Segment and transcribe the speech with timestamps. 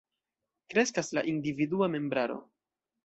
[0.71, 2.39] Kreskas la individua membraro.